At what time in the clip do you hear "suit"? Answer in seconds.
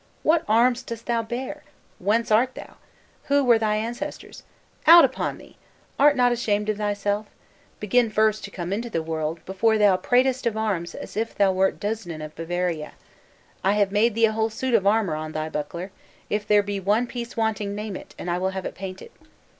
14.49-14.73